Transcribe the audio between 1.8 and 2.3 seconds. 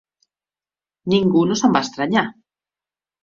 estranyar.